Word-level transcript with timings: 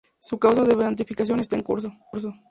Su 0.19 0.39
Causa 0.39 0.63
de 0.63 0.75
Beatificación 0.75 1.39
está 1.41 1.55
en 1.55 1.61
curso. 1.61 1.93